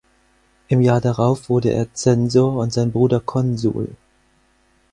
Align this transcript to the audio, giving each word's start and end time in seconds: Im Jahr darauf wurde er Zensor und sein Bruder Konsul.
Im 0.67 0.81
Jahr 0.81 0.99
darauf 0.99 1.47
wurde 1.47 1.69
er 1.69 1.93
Zensor 1.93 2.53
und 2.55 2.73
sein 2.73 2.91
Bruder 2.91 3.19
Konsul. 3.19 3.89